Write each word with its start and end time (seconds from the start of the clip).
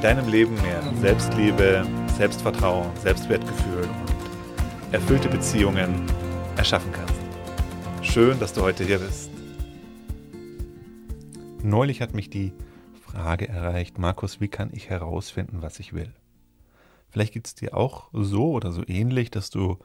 deinem 0.00 0.28
Leben 0.28 0.54
mehr 0.62 0.80
Selbstliebe, 1.00 1.84
Selbstvertrauen, 2.16 2.96
Selbstwertgefühl 2.98 3.82
und 3.82 4.94
erfüllte 4.94 5.28
Beziehungen 5.28 6.06
erschaffen 6.56 6.92
kannst. 6.92 7.14
Schön, 8.02 8.38
dass 8.38 8.52
du 8.52 8.62
heute 8.62 8.84
hier 8.84 9.00
bist. 9.00 9.30
Neulich 11.64 12.00
hat 12.00 12.14
mich 12.14 12.30
die 12.30 12.52
Frage 13.02 13.48
erreicht, 13.48 13.98
Markus, 13.98 14.40
wie 14.40 14.46
kann 14.46 14.70
ich 14.72 14.88
herausfinden, 14.88 15.62
was 15.62 15.80
ich 15.80 15.92
will? 15.92 16.12
Vielleicht 17.10 17.32
geht 17.32 17.46
es 17.48 17.56
dir 17.56 17.76
auch 17.76 18.08
so 18.12 18.52
oder 18.52 18.70
so 18.70 18.84
ähnlich, 18.86 19.32
dass 19.32 19.50
du 19.50 19.78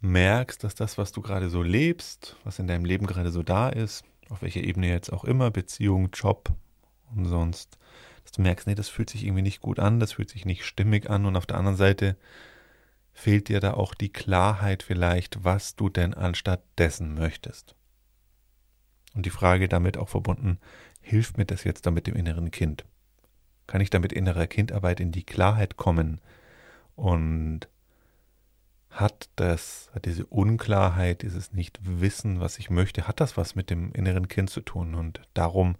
merkst, 0.00 0.62
dass 0.62 0.74
das, 0.74 0.98
was 0.98 1.12
du 1.12 1.22
gerade 1.22 1.48
so 1.48 1.62
lebst, 1.62 2.36
was 2.44 2.58
in 2.58 2.66
deinem 2.66 2.84
Leben 2.84 3.06
gerade 3.06 3.30
so 3.30 3.42
da 3.42 3.70
ist, 3.70 4.04
auf 4.28 4.42
welcher 4.42 4.62
Ebene 4.62 4.88
jetzt 4.88 5.10
auch 5.10 5.24
immer, 5.24 5.50
Beziehung, 5.50 6.10
Job 6.12 6.50
und 7.14 7.24
sonst, 7.24 7.78
dass 8.30 8.36
du 8.36 8.42
merkst, 8.42 8.68
nee, 8.68 8.76
das 8.76 8.88
fühlt 8.88 9.10
sich 9.10 9.24
irgendwie 9.24 9.42
nicht 9.42 9.60
gut 9.60 9.80
an, 9.80 9.98
das 9.98 10.12
fühlt 10.12 10.30
sich 10.30 10.44
nicht 10.44 10.64
stimmig 10.64 11.10
an 11.10 11.26
und 11.26 11.34
auf 11.34 11.46
der 11.46 11.56
anderen 11.56 11.76
Seite 11.76 12.16
fehlt 13.12 13.48
dir 13.48 13.58
da 13.58 13.74
auch 13.74 13.92
die 13.92 14.12
Klarheit 14.12 14.84
vielleicht, 14.84 15.42
was 15.42 15.74
du 15.74 15.88
denn 15.88 16.14
anstatt 16.14 16.62
dessen 16.78 17.14
möchtest. 17.14 17.74
Und 19.14 19.26
die 19.26 19.30
Frage 19.30 19.68
damit 19.68 19.96
auch 19.96 20.08
verbunden, 20.08 20.60
hilft 21.00 21.38
mir 21.38 21.44
das 21.44 21.64
jetzt 21.64 21.86
damit 21.86 22.06
dem 22.06 22.14
inneren 22.14 22.52
Kind? 22.52 22.84
Kann 23.66 23.80
ich 23.80 23.90
damit 23.90 24.12
innerer 24.12 24.46
Kindarbeit 24.46 25.00
in 25.00 25.10
die 25.10 25.24
Klarheit 25.24 25.76
kommen? 25.76 26.20
Und 26.94 27.66
hat 28.90 29.28
das, 29.34 29.90
hat 29.92 30.04
diese 30.04 30.26
Unklarheit, 30.26 31.22
dieses 31.22 31.52
Nichtwissen, 31.52 32.38
was 32.38 32.60
ich 32.60 32.70
möchte, 32.70 33.08
hat 33.08 33.18
das 33.18 33.36
was 33.36 33.56
mit 33.56 33.70
dem 33.70 33.90
inneren 33.92 34.28
Kind 34.28 34.50
zu 34.50 34.60
tun? 34.60 34.94
Und 34.94 35.20
darum 35.34 35.74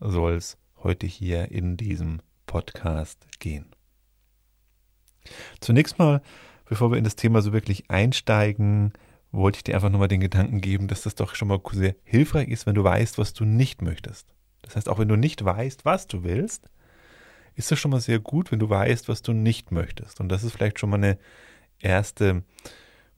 soll 0.00 0.36
es 0.36 0.56
heute 0.82 1.06
hier 1.06 1.50
in 1.50 1.76
diesem 1.76 2.20
Podcast 2.46 3.26
gehen. 3.38 3.66
Zunächst 5.60 5.98
mal, 5.98 6.22
bevor 6.68 6.90
wir 6.90 6.98
in 6.98 7.04
das 7.04 7.16
Thema 7.16 7.42
so 7.42 7.52
wirklich 7.52 7.90
einsteigen, 7.90 8.92
wollte 9.30 9.56
ich 9.56 9.64
dir 9.64 9.74
einfach 9.74 9.90
nochmal 9.90 10.08
den 10.08 10.20
Gedanken 10.20 10.60
geben, 10.60 10.88
dass 10.88 11.02
das 11.02 11.14
doch 11.14 11.34
schon 11.34 11.48
mal 11.48 11.60
sehr 11.72 11.96
hilfreich 12.04 12.48
ist, 12.48 12.66
wenn 12.66 12.74
du 12.74 12.84
weißt, 12.84 13.18
was 13.18 13.32
du 13.32 13.44
nicht 13.44 13.80
möchtest. 13.80 14.26
Das 14.62 14.76
heißt, 14.76 14.88
auch 14.88 14.98
wenn 14.98 15.08
du 15.08 15.16
nicht 15.16 15.44
weißt, 15.44 15.84
was 15.84 16.06
du 16.06 16.22
willst, 16.22 16.68
ist 17.54 17.72
es 17.72 17.78
schon 17.78 17.90
mal 17.90 18.00
sehr 18.00 18.18
gut, 18.18 18.52
wenn 18.52 18.58
du 18.58 18.68
weißt, 18.68 19.08
was 19.08 19.22
du 19.22 19.32
nicht 19.32 19.72
möchtest. 19.72 20.20
Und 20.20 20.28
das 20.28 20.44
ist 20.44 20.52
vielleicht 20.52 20.78
schon 20.78 20.90
mal 20.90 20.96
eine 20.96 21.18
erste 21.78 22.44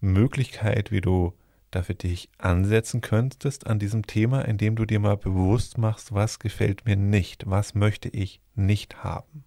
Möglichkeit, 0.01 0.91
wie 0.91 1.01
du 1.01 1.35
da 1.75 1.83
für 1.83 1.95
dich 1.95 2.31
ansetzen 2.39 3.01
könntest 3.01 3.67
an 3.67 3.79
diesem 3.79 4.07
Thema, 4.07 4.43
indem 4.43 4.77
du 4.77 4.85
dir 4.85 5.01
mal 5.01 5.17
bewusst 5.17 5.79
machst, 5.79 6.13
was 6.13 6.39
gefällt 6.39 6.87
mir 6.87 6.97
nicht, 6.97 7.49
was 7.49 7.75
möchte 7.75 8.09
ich 8.09 8.41
nicht 8.55 9.03
haben, 9.03 9.45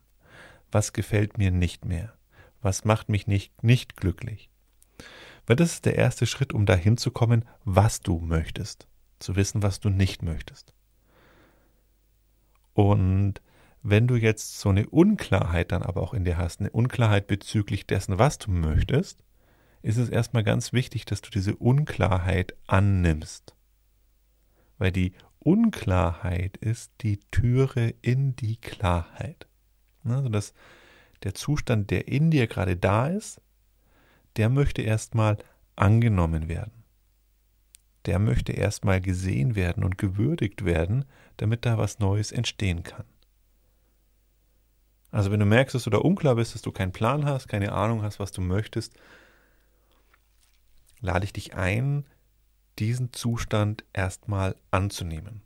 was 0.72 0.94
gefällt 0.94 1.38
mir 1.38 1.52
nicht 1.52 1.86
mehr, 1.86 2.14
was 2.61 2.86
macht 2.86 3.09
mich 3.09 3.28
nicht, 3.28 3.64
nicht 3.64 3.95
glücklich. 3.95 4.50
Weil 5.45 5.55
das 5.55 5.73
ist 5.73 5.86
der 5.86 5.95
erste 5.95 6.26
Schritt, 6.26 6.54
um 6.54 6.66
dahin 6.66 6.98
zu 6.98 7.11
kommen, 7.11 7.45
was 7.64 8.02
du 8.02 8.20
möchtest, 8.20 8.87
zu 9.20 9.36
wissen, 9.36 9.64
was 9.64 9.80
du 9.80 9.89
nicht 9.89 10.21
möchtest. 10.21 10.73
Und 12.73 13.42
wenn 13.82 14.08
du 14.08 14.16
jetzt 14.16 14.60
so 14.60 14.70
eine 14.70 14.87
Unklarheit 14.89 15.71
dann 15.71 15.83
aber 15.83 16.02
auch 16.02 16.14
in 16.14 16.26
dir 16.26 16.37
hast, 16.37 16.60
eine 16.60 16.71
Unklarheit 16.71 17.27
bezüglich 17.27 17.87
dessen, 17.87 18.20
was 18.20 18.37
du 18.37 18.52
möchtest, 18.52 19.23
ist 19.82 19.98
es 19.98 20.10
erstmal 20.10 20.43
ganz 20.43 20.73
wichtig, 20.73 21.05
dass 21.05 21.21
du 21.21 21.30
diese 21.30 21.55
Unklarheit 21.55 22.55
annimmst. 22.67 23.55
Weil 24.77 24.92
die 24.92 25.14
Unklarheit 25.39 26.58
ist 26.58 26.92
die 27.02 27.20
Türe 27.32 27.93
in 28.02 28.36
die 28.36 28.58
Klarheit. 28.58 29.48
Also 30.04 30.30
dass 30.30 30.54
der 31.23 31.33
Zustand, 31.33 31.89
der 31.89 32.08
in 32.08 32.32
dir 32.32 32.48
gerade 32.48 32.77
da 32.77 33.08
ist, 33.08 33.42
der 34.36 34.49
möchte 34.49 34.82
erstmal 34.82 35.37
angenommen 35.76 36.48
werden. 36.48 36.83
Der 38.05 38.20
möchte 38.20 38.54
erstmal 38.54 39.02
gesehen 39.02 39.55
werden 39.55 39.83
und 39.83 39.98
gewürdigt 39.98 40.64
werden, 40.64 41.05
damit 41.37 41.66
da 41.66 41.77
was 41.77 41.99
Neues 41.99 42.32
entstehen 42.32 42.83
kann. 42.83 43.05
Also 45.11 45.32
wenn 45.32 45.39
du 45.39 45.45
merkst, 45.45 45.76
dass 45.76 45.83
du 45.83 45.89
da 45.89 45.98
unklar 45.98 46.36
bist, 46.36 46.54
dass 46.54 46.61
du 46.61 46.71
keinen 46.71 46.92
Plan 46.92 47.26
hast, 47.26 47.48
keine 47.48 47.71
Ahnung 47.71 48.04
hast, 48.04 48.20
was 48.20 48.32
du 48.32 48.42
möchtest, 48.42 48.93
lade 51.00 51.26
ich 51.26 51.34
dich 51.34 51.56
ein, 51.56 52.06
diesen 52.80 53.14
Zustand 53.14 53.84
erstmal 53.94 54.56
anzunehmen. 54.72 55.42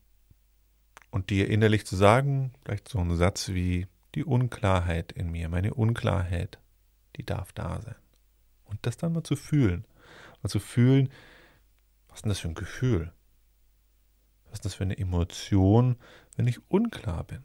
Und 1.09 1.29
dir 1.29 1.49
innerlich 1.49 1.85
zu 1.85 1.95
sagen, 1.95 2.53
vielleicht 2.63 2.87
so 2.87 2.99
ein 2.99 3.15
Satz 3.17 3.49
wie 3.49 3.87
die 4.15 4.23
Unklarheit 4.23 5.11
in 5.11 5.31
mir, 5.31 5.49
meine 5.49 5.73
Unklarheit, 5.73 6.59
die 7.15 7.25
darf 7.25 7.51
da 7.53 7.81
sein. 7.81 7.95
Und 8.65 8.85
das 8.85 8.97
dann 8.97 9.13
mal 9.13 9.23
zu 9.23 9.35
fühlen. 9.35 9.85
Mal 10.41 10.49
zu 10.49 10.59
fühlen, 10.59 11.09
was 12.07 12.19
ist 12.19 12.25
denn 12.25 12.29
das 12.29 12.39
für 12.39 12.47
ein 12.47 12.55
Gefühl? 12.55 13.13
Was 14.45 14.59
ist 14.59 14.65
das 14.65 14.73
für 14.75 14.83
eine 14.83 14.97
Emotion, 14.97 15.97
wenn 16.35 16.47
ich 16.47 16.59
unklar 16.69 17.23
bin? 17.23 17.43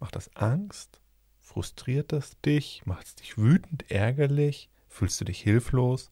Macht 0.00 0.16
das 0.16 0.34
Angst? 0.36 1.00
Frustriert 1.38 2.12
das 2.12 2.40
dich? 2.40 2.82
Macht 2.86 3.06
es 3.06 3.14
dich 3.16 3.38
wütend, 3.38 3.90
ärgerlich? 3.90 4.70
Fühlst 4.88 5.20
du 5.20 5.24
dich 5.24 5.40
hilflos? 5.40 6.10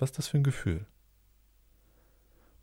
Was 0.00 0.10
ist 0.10 0.18
das 0.18 0.28
für 0.28 0.38
ein 0.38 0.44
Gefühl? 0.44 0.86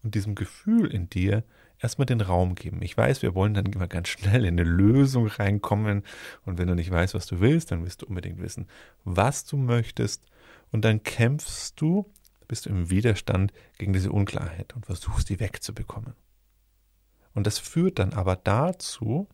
Und 0.04 0.16
diesem 0.16 0.36
Gefühl 0.36 0.92
in 0.92 1.10
dir 1.10 1.44
erstmal 1.80 2.06
den 2.06 2.22
Raum 2.22 2.56
geben. 2.56 2.82
Ich 2.82 2.98
weiß, 2.98 3.22
wir 3.22 3.36
wollen 3.36 3.54
dann 3.54 3.68
immer 3.68 3.88
ganz 3.88 4.08
schnell 4.08 4.46
in 4.46 4.60
eine 4.60 4.64
Lösung 4.64 5.28
reinkommen. 5.28 6.04
Und 6.46 6.58
wenn 6.58 6.68
du 6.68 6.76
nicht 6.76 6.90
weißt, 6.90 7.14
was 7.14 7.28
du 7.28 7.40
willst, 7.40 7.72
dann 7.72 7.86
wirst 7.86 8.02
du 8.02 8.08
unbedingt 8.08 8.40
wissen, 8.40 8.68
was 9.04 9.46
du 9.46 9.58
möchtest. 9.58 10.24
Und 10.72 10.84
dann 10.84 11.04
kämpfst 11.04 11.80
du, 11.80 12.12
bist 12.48 12.66
du 12.66 12.70
im 12.70 12.90
Widerstand 12.90 13.54
gegen 13.78 13.94
diese 13.94 14.12
Unklarheit 14.12 14.76
und 14.76 14.86
versuchst, 14.86 15.30
die 15.30 15.40
wegzubekommen. 15.40 16.16
Und 17.34 17.46
das 17.46 17.60
führt 17.60 18.00
dann 18.00 18.14
aber 18.14 18.36
dazu, 18.36 19.28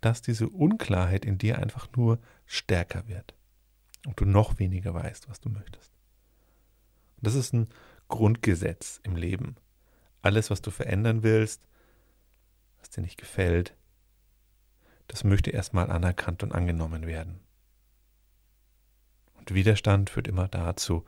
dass 0.00 0.22
diese 0.22 0.48
Unklarheit 0.48 1.24
in 1.24 1.38
dir 1.38 1.58
einfach 1.58 1.88
nur 1.96 2.20
stärker 2.46 3.08
wird. 3.08 3.34
Und 4.06 4.20
du 4.20 4.24
noch 4.24 4.58
weniger 4.58 4.94
weißt, 4.94 5.28
was 5.28 5.40
du 5.40 5.50
möchtest. 5.50 5.89
Das 7.22 7.34
ist 7.34 7.52
ein 7.52 7.68
Grundgesetz 8.08 9.00
im 9.02 9.16
Leben. 9.16 9.56
Alles, 10.22 10.50
was 10.50 10.62
du 10.62 10.70
verändern 10.70 11.22
willst, 11.22 11.62
was 12.78 12.90
dir 12.90 13.02
nicht 13.02 13.18
gefällt, 13.18 13.74
das 15.06 15.24
möchte 15.24 15.50
erstmal 15.50 15.90
anerkannt 15.90 16.42
und 16.42 16.52
angenommen 16.52 17.06
werden. 17.06 17.40
Und 19.34 19.54
Widerstand 19.54 20.10
führt 20.10 20.28
immer 20.28 20.48
dazu, 20.48 21.04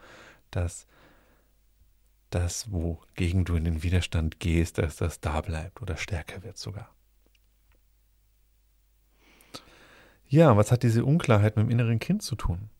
dass 0.51 0.87
das, 2.31 2.73
wogegen 2.73 3.45
du 3.45 3.57
in 3.57 3.65
den 3.65 3.83
Widerstand 3.83 4.41
gehst, 4.41 4.79
dass 4.79 4.97
das 4.97 5.21
da 5.21 5.41
bleibt 5.41 5.83
oder 5.83 5.97
stärker 5.97 6.43
wird 6.43 6.57
sogar. 6.57 6.95
Ja, 10.27 10.57
was 10.57 10.73
hat 10.73 10.83
diese 10.83 11.05
Unklarheit 11.05 11.57
mit 11.57 11.67
dem 11.67 11.71
inneren 11.71 11.99
Kind 11.99 12.23
zu 12.23 12.37
tun? 12.37 12.71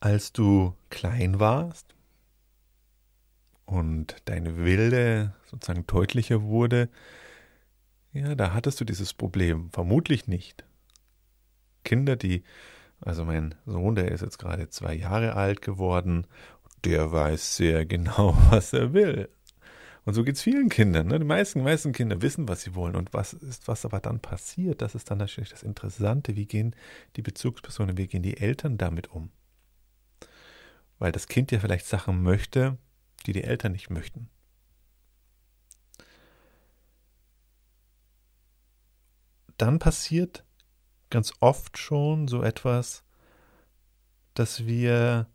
Als 0.00 0.32
du 0.32 0.74
klein 0.88 1.38
warst 1.38 1.94
und 3.66 4.16
deine 4.24 4.56
Wilde 4.56 5.34
sozusagen 5.46 5.86
deutlicher 5.86 6.42
wurde, 6.42 6.88
ja, 8.12 8.34
da 8.34 8.52
hattest 8.52 8.80
du 8.80 8.84
dieses 8.84 9.14
Problem 9.14 9.70
vermutlich 9.70 10.26
nicht. 10.26 10.64
Kinder, 11.84 12.16
die, 12.16 12.42
also 13.00 13.24
mein 13.24 13.54
Sohn, 13.66 13.94
der 13.94 14.10
ist 14.10 14.22
jetzt 14.22 14.38
gerade 14.38 14.68
zwei 14.68 14.94
Jahre 14.94 15.34
alt 15.34 15.62
geworden, 15.62 16.26
der 16.84 17.12
weiß 17.12 17.56
sehr 17.56 17.86
genau, 17.86 18.36
was 18.50 18.72
er 18.72 18.92
will. 18.92 19.28
Und 20.06 20.14
so 20.14 20.24
geht 20.24 20.36
es 20.36 20.42
vielen 20.42 20.70
Kindern. 20.70 21.08
Ne? 21.08 21.18
Die 21.18 21.26
meisten, 21.26 21.62
meisten 21.62 21.92
Kinder 21.92 22.22
wissen, 22.22 22.48
was 22.48 22.62
sie 22.62 22.74
wollen. 22.74 22.96
Und 22.96 23.12
was 23.12 23.34
ist, 23.34 23.68
was 23.68 23.84
aber 23.84 24.00
dann 24.00 24.18
passiert, 24.18 24.80
das 24.80 24.94
ist 24.94 25.10
dann 25.10 25.18
natürlich 25.18 25.50
das 25.50 25.62
Interessante. 25.62 26.36
Wie 26.36 26.46
gehen 26.46 26.74
die 27.16 27.22
Bezugspersonen, 27.22 27.98
wie 27.98 28.06
gehen 28.06 28.22
die 28.22 28.38
Eltern 28.38 28.78
damit 28.78 29.10
um? 29.12 29.30
Weil 31.00 31.10
das 31.10 31.26
Kind 31.26 31.50
ja 31.50 31.58
vielleicht 31.58 31.86
Sachen 31.86 32.22
möchte, 32.22 32.78
die 33.26 33.32
die 33.32 33.42
Eltern 33.42 33.72
nicht 33.72 33.90
möchten. 33.90 34.28
Dann 39.56 39.78
passiert 39.78 40.44
ganz 41.10 41.32
oft 41.40 41.76
schon 41.76 42.28
so 42.28 42.42
etwas, 42.42 43.02
dass 44.34 44.66
wir 44.66 45.26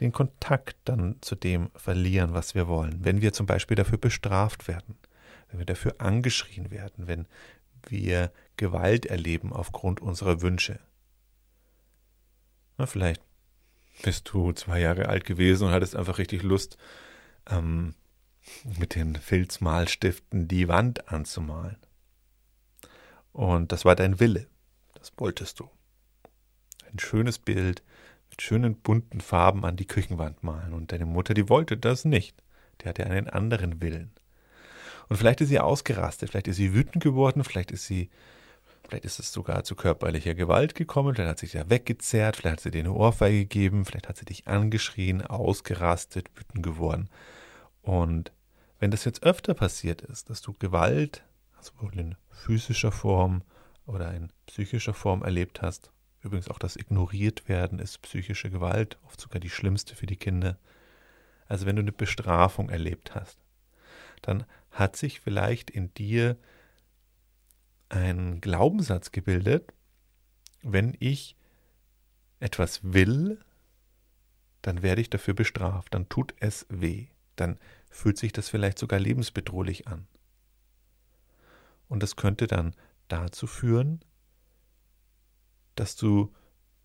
den 0.00 0.12
Kontakt 0.12 0.76
dann 0.84 1.16
zu 1.22 1.34
dem 1.34 1.70
verlieren, 1.74 2.34
was 2.34 2.54
wir 2.54 2.68
wollen. 2.68 3.04
Wenn 3.04 3.22
wir 3.22 3.32
zum 3.32 3.46
Beispiel 3.46 3.74
dafür 3.74 3.98
bestraft 3.98 4.68
werden, 4.68 4.96
wenn 5.48 5.58
wir 5.58 5.66
dafür 5.66 5.96
angeschrien 5.98 6.70
werden, 6.70 7.06
wenn 7.06 7.26
wir 7.88 8.32
Gewalt 8.56 9.06
erleben 9.06 9.52
aufgrund 9.52 10.00
unserer 10.00 10.42
Wünsche. 10.42 10.78
Na, 12.78 12.86
vielleicht 12.86 13.25
bist 14.02 14.30
du 14.32 14.52
zwei 14.52 14.80
Jahre 14.80 15.08
alt 15.08 15.24
gewesen 15.24 15.68
und 15.68 15.72
hattest 15.72 15.96
einfach 15.96 16.18
richtig 16.18 16.42
Lust, 16.42 16.76
ähm, 17.50 17.94
mit 18.78 18.94
den 18.94 19.16
Filzmalstiften 19.16 20.48
die 20.48 20.68
Wand 20.68 21.08
anzumalen. 21.08 21.76
Und 23.32 23.72
das 23.72 23.84
war 23.84 23.96
dein 23.96 24.20
Wille. 24.20 24.46
Das 24.94 25.12
wolltest 25.16 25.60
du. 25.60 25.68
Ein 26.90 26.98
schönes 26.98 27.38
Bild 27.38 27.82
mit 28.30 28.42
schönen 28.42 28.76
bunten 28.76 29.20
Farben 29.20 29.64
an 29.64 29.76
die 29.76 29.86
Küchenwand 29.86 30.42
malen. 30.42 30.72
Und 30.72 30.92
deine 30.92 31.06
Mutter, 31.06 31.34
die 31.34 31.48
wollte 31.48 31.76
das 31.76 32.04
nicht. 32.04 32.42
Die 32.80 32.88
hatte 32.88 33.06
einen 33.06 33.28
anderen 33.28 33.80
Willen. 33.82 34.12
Und 35.08 35.16
vielleicht 35.16 35.40
ist 35.40 35.48
sie 35.48 35.60
ausgerastet, 35.60 36.30
vielleicht 36.30 36.48
ist 36.48 36.56
sie 36.56 36.74
wütend 36.74 37.02
geworden, 37.02 37.44
vielleicht 37.44 37.70
ist 37.70 37.86
sie, 37.86 38.10
vielleicht 38.86 39.04
ist 39.04 39.18
es 39.18 39.32
sogar 39.32 39.64
zu 39.64 39.74
körperlicher 39.74 40.34
Gewalt 40.34 40.74
gekommen, 40.74 41.14
vielleicht 41.14 41.30
hat 41.30 41.38
sie 41.38 41.46
dich 41.46 41.54
ja 41.54 41.68
weggezerrt, 41.68 42.36
vielleicht 42.36 42.56
hat 42.56 42.60
sie 42.60 42.70
dir 42.70 42.80
eine 42.80 42.92
Ohrfeige 42.92 43.40
gegeben, 43.40 43.84
vielleicht 43.84 44.08
hat 44.08 44.16
sie 44.16 44.24
dich 44.24 44.46
angeschrien, 44.46 45.22
ausgerastet, 45.22 46.30
wütend 46.34 46.62
geworden. 46.62 47.08
Und 47.82 48.32
wenn 48.78 48.90
das 48.90 49.04
jetzt 49.04 49.22
öfter 49.22 49.54
passiert 49.54 50.02
ist, 50.02 50.30
dass 50.30 50.42
du 50.42 50.52
Gewalt, 50.54 51.24
also 51.56 51.72
wohl 51.80 51.98
in 51.98 52.16
physischer 52.30 52.92
Form 52.92 53.42
oder 53.86 54.12
in 54.12 54.30
psychischer 54.46 54.94
Form 54.94 55.22
erlebt 55.22 55.62
hast, 55.62 55.90
übrigens 56.22 56.48
auch 56.48 56.58
das 56.58 56.76
Ignoriert 56.76 57.48
werden 57.48 57.78
ist 57.78 58.02
psychische 58.02 58.50
Gewalt, 58.50 58.98
oft 59.04 59.20
sogar 59.20 59.40
die 59.40 59.50
schlimmste 59.50 59.94
für 59.94 60.06
die 60.06 60.16
Kinder. 60.16 60.58
Also 61.48 61.66
wenn 61.66 61.76
du 61.76 61.82
eine 61.82 61.92
Bestrafung 61.92 62.68
erlebt 62.68 63.14
hast, 63.14 63.38
dann 64.22 64.44
hat 64.70 64.96
sich 64.96 65.20
vielleicht 65.20 65.70
in 65.70 65.94
dir 65.94 66.36
ein 67.88 68.40
Glaubenssatz 68.40 69.12
gebildet, 69.12 69.72
wenn 70.62 70.96
ich 70.98 71.36
etwas 72.40 72.80
will, 72.82 73.40
dann 74.62 74.82
werde 74.82 75.00
ich 75.00 75.10
dafür 75.10 75.34
bestraft, 75.34 75.94
dann 75.94 76.08
tut 76.08 76.34
es 76.40 76.66
weh, 76.68 77.08
dann 77.36 77.58
fühlt 77.90 78.18
sich 78.18 78.32
das 78.32 78.48
vielleicht 78.48 78.78
sogar 78.78 78.98
lebensbedrohlich 78.98 79.86
an. 79.86 80.06
Und 81.88 82.02
das 82.02 82.16
könnte 82.16 82.46
dann 82.46 82.74
dazu 83.08 83.46
führen, 83.46 84.00
dass 85.76 85.94
du 85.94 86.34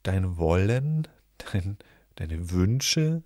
dein 0.04 0.38
Wollen, 0.38 1.08
dein, 1.38 1.78
deine 2.16 2.52
Wünsche 2.52 3.24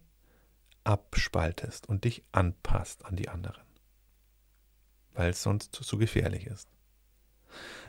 abspaltest 0.84 1.90
und 1.90 2.06
dich 2.06 2.24
anpasst 2.32 3.04
an 3.06 3.16
die 3.18 3.28
anderen 3.28 3.66
weil 5.16 5.30
es 5.32 5.42
sonst 5.42 5.74
zu 5.74 5.98
gefährlich 5.98 6.46
ist. 6.46 6.70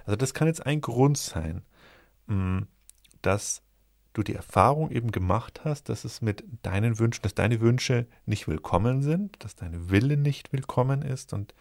Also 0.05 0.17
das 0.17 0.35
kann 0.35 0.49
jetzt 0.49 0.65
ein 0.65 0.81
Grund 0.81 1.19
sein, 1.19 1.63
mm, 2.27 2.63
dass 3.23 3.63
du 4.13 4.23
die 4.23 4.35
Erfahrung 4.35 4.91
eben 4.91 5.13
gemacht 5.13 5.61
hast, 5.65 5.89
dass 5.89 6.05
es 6.05 6.23
mit 6.23 6.45
deinen 6.63 6.99
Wünschen, 6.99 7.23
dass 7.23 7.35
deine 7.35 7.61
Wünsche 7.61 8.07
nicht 8.25 8.49
willkommen 8.49 9.03
sind, 9.03 9.43
dass 9.45 9.57
deine 9.57 9.91
Wille 9.91 10.17
nicht 10.17 10.53
willkommen 10.53 11.03
ist 11.03 11.33
und 11.33 11.55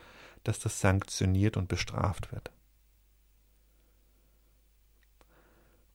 dass 0.43 0.59
das 0.59 0.79
sanktioniert 0.79 1.57
und 1.57 1.67
bestraft 1.67 2.31
wird. 2.31 2.51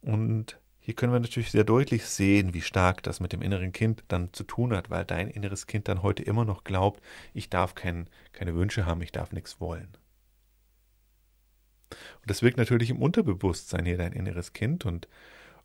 Und 0.02 0.58
hier 0.80 0.94
können 0.94 1.12
wir 1.12 1.20
natürlich 1.20 1.50
sehr 1.50 1.64
deutlich 1.64 2.06
sehen, 2.06 2.52
wie 2.54 2.62
stark 2.62 3.02
das 3.02 3.20
mit 3.20 3.32
dem 3.32 3.42
inneren 3.42 3.72
Kind 3.72 4.02
dann 4.08 4.32
zu 4.32 4.44
tun 4.44 4.74
hat, 4.74 4.90
weil 4.90 5.04
dein 5.04 5.28
inneres 5.28 5.66
Kind 5.66 5.88
dann 5.88 6.02
heute 6.02 6.22
immer 6.22 6.44
noch 6.44 6.64
glaubt, 6.64 7.02
ich 7.32 7.50
darf 7.50 7.74
kein, 7.74 8.08
keine 8.32 8.54
Wünsche 8.54 8.86
haben, 8.86 9.02
ich 9.02 9.12
darf 9.12 9.32
nichts 9.32 9.60
wollen. 9.60 9.88
Und 11.90 12.30
das 12.30 12.42
wirkt 12.42 12.56
natürlich 12.56 12.90
im 12.90 13.02
Unterbewusstsein 13.02 13.84
hier 13.84 13.98
dein 13.98 14.12
inneres 14.12 14.52
Kind 14.52 14.86
und 14.86 15.08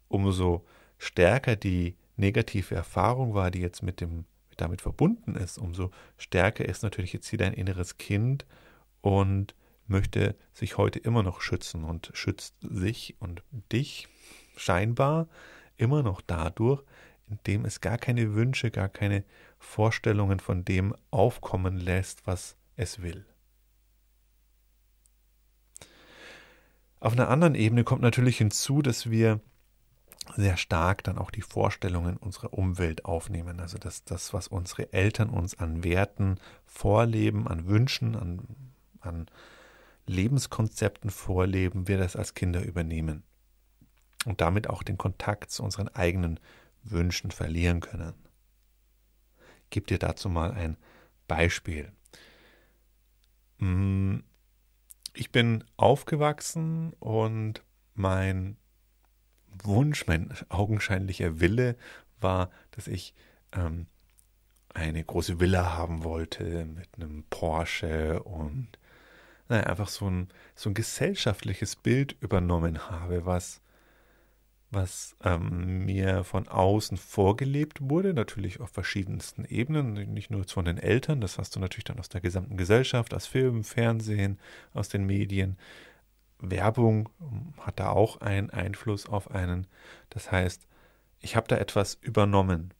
umso 0.07 0.65
stärker 0.97 1.55
die 1.55 1.95
negative 2.15 2.75
Erfahrung 2.75 3.33
war, 3.33 3.51
die 3.51 3.61
jetzt 3.61 3.83
mit 3.83 4.01
dem 4.01 4.25
damit 4.57 4.81
verbunden 4.81 5.35
ist, 5.35 5.57
umso 5.57 5.91
stärker 6.17 6.65
ist 6.65 6.83
natürlich 6.83 7.13
jetzt 7.13 7.27
hier 7.27 7.39
dein 7.39 7.53
inneres 7.53 7.97
Kind 7.97 8.45
und 9.01 9.53
möchte 9.87 10.35
sich 10.53 10.77
heute 10.77 10.99
immer 10.99 11.23
noch 11.23 11.41
schützen 11.41 11.83
und 11.83 12.11
schützt 12.13 12.55
sich 12.61 13.15
und 13.19 13.43
dich 13.71 14.07
scheinbar 14.55 15.27
immer 15.77 16.03
noch 16.03 16.21
dadurch, 16.21 16.83
indem 17.29 17.65
es 17.65 17.81
gar 17.81 17.97
keine 17.97 18.33
Wünsche, 18.33 18.71
gar 18.71 18.89
keine 18.89 19.23
Vorstellungen 19.59 20.39
von 20.39 20.63
dem 20.63 20.95
aufkommen 21.11 21.77
lässt, 21.77 22.25
was 22.25 22.55
es 22.75 23.01
will. 23.01 23.25
Auf 27.05 27.13
einer 27.13 27.29
anderen 27.29 27.53
Ebene 27.53 27.83
kommt 27.83 28.01
natürlich 28.01 28.39
hinzu, 28.39 28.81
dass 28.81 29.11
wir 29.11 29.39
sehr 30.37 30.57
stark 30.57 31.03
dann 31.03 31.19
auch 31.19 31.29
die 31.29 31.43
Vorstellungen 31.43 32.17
unserer 32.17 32.51
Umwelt 32.51 33.05
aufnehmen. 33.05 33.59
Also 33.59 33.77
dass 33.77 34.05
das, 34.05 34.33
was 34.33 34.47
unsere 34.47 34.91
Eltern 34.91 35.29
uns 35.29 35.53
an 35.53 35.83
Werten 35.83 36.39
vorleben, 36.65 37.47
an 37.47 37.67
Wünschen, 37.67 38.15
an, 38.15 38.47
an 39.01 39.27
Lebenskonzepten 40.07 41.11
vorleben, 41.11 41.87
wir 41.87 41.99
das 41.99 42.15
als 42.15 42.33
Kinder 42.33 42.63
übernehmen 42.63 43.21
und 44.25 44.41
damit 44.41 44.67
auch 44.67 44.81
den 44.81 44.97
Kontakt 44.97 45.51
zu 45.51 45.61
unseren 45.61 45.89
eigenen 45.89 46.39
Wünschen 46.81 47.29
verlieren 47.29 47.81
können. 47.81 48.15
Ich 49.65 49.69
gebe 49.69 49.85
dir 49.85 49.99
dazu 49.99 50.27
mal 50.27 50.53
ein 50.53 50.75
Beispiel. 51.27 51.91
Ich 55.17 55.31
bin 55.31 55.63
aufgewachsen 55.77 56.93
und 56.99 57.63
mein 57.93 58.57
Wunsch, 59.63 60.07
mein 60.07 60.33
augenscheinlicher 60.49 61.39
Wille 61.39 61.77
war, 62.19 62.51
dass 62.71 62.87
ich 62.87 63.13
ähm, 63.53 63.87
eine 64.73 65.01
große 65.01 65.39
Villa 65.39 65.77
haben 65.77 66.03
wollte 66.03 66.65
mit 66.65 66.89
einem 66.95 67.23
Porsche 67.29 68.21
und 68.23 68.77
naja, 69.47 69.63
einfach 69.67 69.87
so 69.87 70.09
ein, 70.09 70.27
so 70.53 70.69
ein 70.69 70.73
gesellschaftliches 70.73 71.77
Bild 71.77 72.17
übernommen 72.19 72.89
habe, 72.89 73.25
was 73.25 73.61
was 74.75 75.15
ähm, 75.23 75.85
mir 75.85 76.23
von 76.23 76.47
außen 76.47 76.97
vorgelebt 76.97 77.79
wurde, 77.81 78.13
natürlich 78.13 78.59
auf 78.59 78.69
verschiedensten 78.69 79.45
Ebenen, 79.45 79.93
nicht 80.13 80.29
nur 80.29 80.43
von 80.43 80.65
den 80.65 80.77
Eltern, 80.77 81.21
das 81.21 81.39
hast 81.39 81.55
du 81.55 81.59
natürlich 81.59 81.85
dann 81.85 81.99
aus 81.99 82.09
der 82.09 82.21
gesamten 82.21 82.57
Gesellschaft, 82.57 83.13
aus 83.13 83.25
Film, 83.25 83.63
Fernsehen, 83.63 84.37
aus 84.73 84.89
den 84.89 85.05
Medien. 85.05 85.57
Werbung 86.39 87.09
ähm, 87.21 87.53
hat 87.59 87.79
da 87.79 87.89
auch 87.89 88.21
einen 88.21 88.49
Einfluss 88.51 89.07
auf 89.07 89.31
einen. 89.31 89.65
Das 90.09 90.31
heißt, 90.31 90.67
ich 91.21 91.35
habe 91.35 91.47
da 91.47 91.57
etwas 91.57 91.95
übernommen 91.95 92.73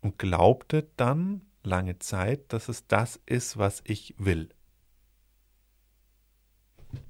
und 0.00 0.18
glaubte 0.18 0.88
dann 0.96 1.42
lange 1.62 1.98
Zeit, 1.98 2.52
dass 2.52 2.68
es 2.68 2.86
das 2.86 3.20
ist, 3.26 3.58
was 3.58 3.82
ich 3.84 4.14
will. 4.16 4.48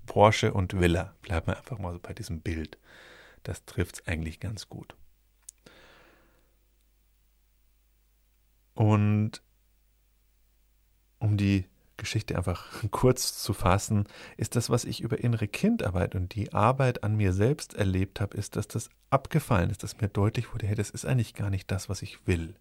Porsche 0.07 0.53
und 0.53 0.81
Villa, 0.81 1.15
bleiben 1.23 1.49
wir 1.49 1.59
einfach 1.59 1.79
mal 1.79 1.93
so 1.93 2.01
bei 2.01 2.15
diesem 2.15 2.41
Bild 2.41 2.79
das 3.49 3.65
trifft 3.65 3.97
es 3.97 4.07
eigentlich 4.07 4.41
ganz 4.41 4.69
gut. 4.69 4.95
Und 8.75 9.43
um 11.19 11.37
die 11.37 11.65
Geschichte 11.97 12.37
einfach 12.37 12.83
kurz 12.91 13.43
zu 13.43 13.53
fassen, 13.53 14.05
ist 14.37 14.57
das, 14.57 14.69
was 14.69 14.85
ich 14.85 15.01
über 15.01 15.19
innere 15.19 15.49
Kindarbeit 15.49 16.15
und 16.15 16.35
die 16.35 16.53
Arbeit 16.53 17.03
an 17.03 17.17
mir 17.17 17.33
selbst 17.33 17.75
erlebt 17.75 18.21
habe, 18.21 18.37
ist, 18.37 18.57
dass 18.57 18.69
das 18.69 18.91
abgefallen 19.11 19.71
ist, 19.71 19.83
dass 19.83 20.01
mir 20.01 20.09
deutlich 20.09 20.53
wurde, 20.53 20.67
hey, 20.67 20.75
das 20.75 20.91
ist 20.91 21.07
eigentlich 21.07 21.35
gar 21.35 21.51
nicht 21.51 21.71
das, 21.71 21.89
was 21.89 22.03
ich 22.03 22.27
will. 22.27 22.55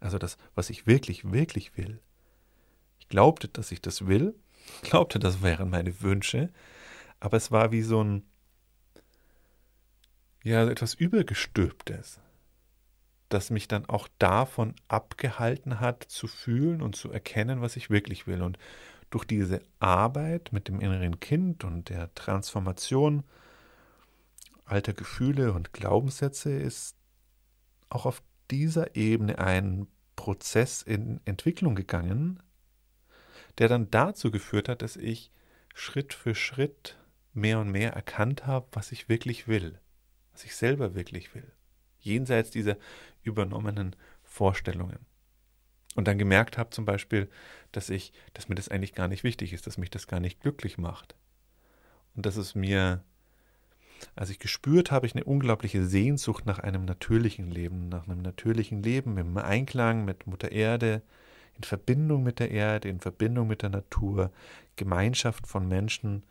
Also 0.00 0.18
das, 0.18 0.36
was 0.54 0.70
ich 0.70 0.86
wirklich, 0.86 1.30
wirklich 1.32 1.76
will. 1.76 2.00
Ich 2.98 3.08
glaubte, 3.08 3.48
dass 3.48 3.72
ich 3.72 3.80
das 3.80 4.06
will, 4.06 4.34
glaubte, 4.82 5.18
das 5.18 5.42
wären 5.42 5.70
meine 5.70 6.00
Wünsche, 6.02 6.50
aber 7.20 7.36
es 7.36 7.50
war 7.50 7.72
wie 7.72 7.82
so 7.82 8.02
ein 8.02 8.22
ja 10.42 10.68
etwas 10.68 10.94
Übergestülptes, 10.94 12.20
das 13.28 13.50
mich 13.50 13.68
dann 13.68 13.86
auch 13.86 14.08
davon 14.18 14.74
abgehalten 14.88 15.80
hat, 15.80 16.04
zu 16.04 16.26
fühlen 16.26 16.82
und 16.82 16.96
zu 16.96 17.10
erkennen, 17.10 17.60
was 17.60 17.76
ich 17.76 17.90
wirklich 17.90 18.26
will. 18.26 18.42
Und 18.42 18.58
durch 19.10 19.24
diese 19.24 19.60
Arbeit 19.78 20.52
mit 20.52 20.68
dem 20.68 20.80
inneren 20.80 21.20
Kind 21.20 21.64
und 21.64 21.88
der 21.88 22.14
Transformation 22.14 23.24
alter 24.64 24.92
Gefühle 24.92 25.52
und 25.52 25.72
Glaubenssätze 25.72 26.52
ist 26.52 26.96
auch 27.88 28.06
auf 28.06 28.22
dieser 28.50 28.96
Ebene 28.96 29.38
ein 29.38 29.88
Prozess 30.16 30.82
in 30.82 31.20
Entwicklung 31.24 31.74
gegangen, 31.74 32.40
der 33.58 33.68
dann 33.68 33.90
dazu 33.90 34.30
geführt 34.30 34.68
hat, 34.68 34.82
dass 34.82 34.96
ich 34.96 35.32
Schritt 35.74 36.14
für 36.14 36.34
Schritt 36.34 36.98
mehr 37.32 37.58
und 37.58 37.70
mehr 37.70 37.92
erkannt 37.92 38.46
habe, 38.46 38.66
was 38.72 38.92
ich 38.92 39.08
wirklich 39.08 39.48
will, 39.48 39.80
was 40.32 40.44
ich 40.44 40.54
selber 40.54 40.94
wirklich 40.94 41.34
will, 41.34 41.50
jenseits 41.98 42.50
dieser 42.50 42.76
übernommenen 43.22 43.96
Vorstellungen. 44.22 44.98
Und 45.96 46.06
dann 46.06 46.18
gemerkt 46.18 46.56
habe 46.56 46.70
zum 46.70 46.84
Beispiel, 46.84 47.28
dass 47.72 47.90
ich, 47.90 48.12
dass 48.32 48.48
mir 48.48 48.54
das 48.54 48.68
eigentlich 48.68 48.94
gar 48.94 49.08
nicht 49.08 49.24
wichtig 49.24 49.52
ist, 49.52 49.66
dass 49.66 49.78
mich 49.78 49.90
das 49.90 50.06
gar 50.06 50.20
nicht 50.20 50.40
glücklich 50.40 50.78
macht. 50.78 51.16
Und 52.14 52.26
dass 52.26 52.36
es 52.36 52.54
mir, 52.54 53.02
als 54.14 54.30
ich 54.30 54.38
gespürt 54.38 54.90
habe, 54.90 55.06
ich 55.06 55.14
eine 55.14 55.24
unglaubliche 55.24 55.84
Sehnsucht 55.84 56.46
nach 56.46 56.60
einem 56.60 56.84
natürlichen 56.84 57.50
Leben, 57.50 57.88
nach 57.88 58.06
einem 58.06 58.22
natürlichen 58.22 58.82
Leben 58.82 59.16
im 59.18 59.36
Einklang 59.36 60.04
mit 60.04 60.26
Mutter 60.26 60.52
Erde, 60.52 61.02
in 61.56 61.64
Verbindung 61.64 62.22
mit 62.22 62.38
der 62.38 62.50
Erde, 62.50 62.88
in 62.88 63.00
Verbindung 63.00 63.48
mit 63.48 63.62
der 63.62 63.70
Natur, 63.70 64.32
Gemeinschaft 64.76 65.46
von 65.46 65.68
Menschen, 65.68 66.22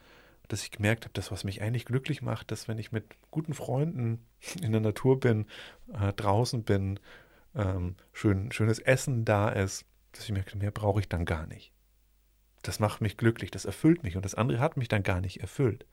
dass 0.49 0.63
ich 0.63 0.71
gemerkt 0.71 1.05
habe, 1.05 1.13
dass 1.13 1.31
was 1.31 1.45
mich 1.45 1.61
eigentlich 1.61 1.85
glücklich 1.85 2.21
macht, 2.21 2.51
dass 2.51 2.67
wenn 2.67 2.79
ich 2.79 2.91
mit 2.91 3.05
guten 3.31 3.53
Freunden 3.53 4.25
in 4.61 4.73
der 4.73 4.81
Natur 4.81 5.19
bin, 5.19 5.45
äh, 5.93 6.11
draußen 6.11 6.63
bin, 6.63 6.99
ähm, 7.55 7.95
schön, 8.11 8.51
schönes 8.51 8.79
Essen 8.79 9.23
da 9.23 9.49
ist, 9.49 9.85
dass 10.11 10.25
ich 10.25 10.31
merke, 10.31 10.57
mehr 10.57 10.71
brauche 10.71 10.99
ich 10.99 11.07
dann 11.07 11.25
gar 11.25 11.47
nicht. 11.47 11.71
Das 12.63 12.79
macht 12.79 12.99
mich 12.99 13.15
glücklich, 13.15 13.51
das 13.51 13.65
erfüllt 13.65 14.03
mich 14.03 14.17
und 14.17 14.25
das 14.25 14.35
andere 14.35 14.59
hat 14.59 14.75
mich 14.75 14.89
dann 14.89 15.03
gar 15.03 15.21
nicht 15.21 15.39
erfüllt. 15.39 15.85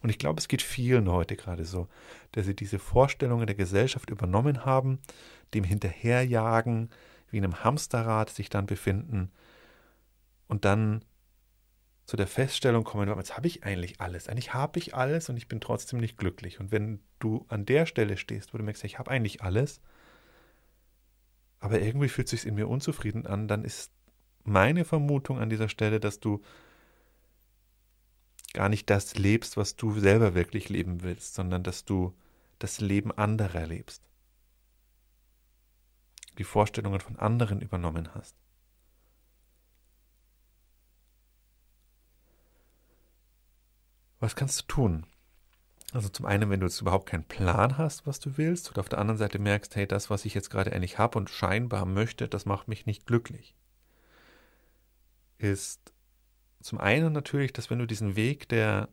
Und 0.00 0.10
ich 0.10 0.18
glaube, 0.18 0.38
es 0.38 0.46
geht 0.46 0.62
vielen 0.62 1.10
heute 1.10 1.34
gerade 1.34 1.64
so, 1.64 1.88
dass 2.32 2.46
sie 2.46 2.54
diese 2.54 2.78
Vorstellungen 2.78 3.46
der 3.46 3.56
Gesellschaft 3.56 4.10
übernommen 4.10 4.64
haben, 4.64 5.00
dem 5.54 5.64
hinterherjagen, 5.64 6.90
wie 7.30 7.38
in 7.38 7.44
einem 7.44 7.64
Hamsterrad 7.64 8.30
sich 8.30 8.48
dann 8.48 8.66
befinden 8.66 9.32
und 10.46 10.64
dann 10.64 11.04
zu 12.08 12.16
der 12.16 12.26
Feststellung 12.26 12.84
kommen, 12.84 13.06
jetzt 13.18 13.36
habe 13.36 13.46
ich 13.48 13.64
eigentlich 13.64 14.00
alles. 14.00 14.30
Eigentlich 14.30 14.54
habe 14.54 14.78
ich 14.78 14.94
alles 14.94 15.28
und 15.28 15.36
ich 15.36 15.46
bin 15.46 15.60
trotzdem 15.60 16.00
nicht 16.00 16.16
glücklich. 16.16 16.58
Und 16.58 16.72
wenn 16.72 17.00
du 17.18 17.44
an 17.48 17.66
der 17.66 17.84
Stelle 17.84 18.16
stehst, 18.16 18.54
wo 18.54 18.56
du 18.56 18.64
merkst, 18.64 18.82
ich 18.84 18.98
habe 18.98 19.10
eigentlich 19.10 19.42
alles, 19.42 19.82
aber 21.60 21.82
irgendwie 21.82 22.08
fühlt 22.08 22.28
es 22.28 22.30
sich 22.30 22.46
in 22.48 22.54
mir 22.54 22.66
unzufrieden 22.66 23.26
an, 23.26 23.46
dann 23.46 23.62
ist 23.62 23.92
meine 24.42 24.86
Vermutung 24.86 25.38
an 25.38 25.50
dieser 25.50 25.68
Stelle, 25.68 26.00
dass 26.00 26.18
du 26.18 26.40
gar 28.54 28.70
nicht 28.70 28.88
das 28.88 29.16
lebst, 29.16 29.58
was 29.58 29.76
du 29.76 30.00
selber 30.00 30.34
wirklich 30.34 30.70
leben 30.70 31.02
willst, 31.02 31.34
sondern 31.34 31.62
dass 31.62 31.84
du 31.84 32.16
das 32.58 32.80
Leben 32.80 33.12
anderer 33.12 33.66
lebst. 33.66 34.02
Die 36.38 36.44
Vorstellungen 36.44 37.00
von 37.00 37.18
anderen 37.18 37.60
übernommen 37.60 38.14
hast. 38.14 38.34
Was 44.20 44.36
kannst 44.36 44.60
du 44.62 44.66
tun? 44.66 45.06
Also 45.92 46.08
zum 46.08 46.26
einen, 46.26 46.50
wenn 46.50 46.60
du 46.60 46.66
jetzt 46.66 46.80
überhaupt 46.80 47.08
keinen 47.08 47.24
Plan 47.24 47.78
hast, 47.78 48.06
was 48.06 48.20
du 48.20 48.36
willst, 48.36 48.70
oder 48.70 48.80
auf 48.80 48.88
der 48.88 48.98
anderen 48.98 49.16
Seite 49.16 49.38
merkst, 49.38 49.74
hey, 49.74 49.86
das, 49.86 50.10
was 50.10 50.24
ich 50.24 50.34
jetzt 50.34 50.50
gerade 50.50 50.72
eigentlich 50.72 50.98
habe 50.98 51.18
und 51.18 51.30
scheinbar 51.30 51.86
möchte, 51.86 52.28
das 52.28 52.44
macht 52.44 52.68
mich 52.68 52.84
nicht 52.84 53.06
glücklich, 53.06 53.54
ist 55.38 55.92
zum 56.60 56.78
einen 56.78 57.12
natürlich, 57.12 57.52
dass 57.52 57.70
wenn 57.70 57.78
du 57.78 57.86
diesen 57.86 58.16
Weg 58.16 58.48
der 58.48 58.88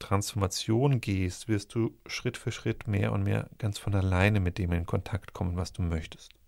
Transformation 0.00 1.00
gehst, 1.00 1.46
wirst 1.46 1.74
du 1.74 1.96
Schritt 2.06 2.36
für 2.36 2.50
Schritt 2.50 2.88
mehr 2.88 3.12
und 3.12 3.22
mehr 3.22 3.50
ganz 3.58 3.78
von 3.78 3.94
alleine 3.94 4.40
mit 4.40 4.58
dem 4.58 4.72
in 4.72 4.86
Kontakt 4.86 5.34
kommen, 5.34 5.56
was 5.56 5.72
du 5.72 5.82
möchtest. 5.82 6.39